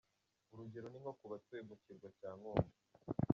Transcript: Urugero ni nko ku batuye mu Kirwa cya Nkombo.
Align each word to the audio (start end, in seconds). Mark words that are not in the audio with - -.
Urugero 0.51 0.85
ni 0.89 0.99
nko 1.03 1.11
ku 1.19 1.25
batuye 1.31 1.61
mu 1.69 1.75
Kirwa 1.81 2.07
cya 2.17 2.29
Nkombo. 2.37 2.69